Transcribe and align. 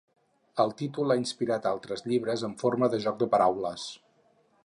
El 0.61 0.71
títol 0.79 1.13
ha 1.15 1.17
inspirat 1.19 1.67
altres 1.73 2.03
llibres 2.11 2.45
en 2.49 2.57
forma 2.63 2.91
de 2.95 3.01
joc 3.05 3.21
de 3.23 3.31
paraules. 3.35 3.85